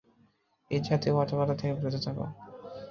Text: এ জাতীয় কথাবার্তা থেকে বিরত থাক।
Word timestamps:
এ 0.71 0.77
জাতীয় 0.81 1.13
কথাবার্তা 1.17 1.55
থেকে 1.55 1.73
বিরত 1.75 1.95
থাক। 2.05 2.17